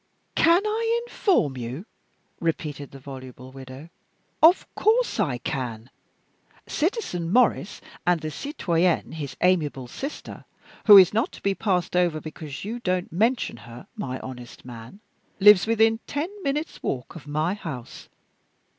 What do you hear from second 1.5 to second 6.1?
you?" repeated the voluble widow. "Of course I can!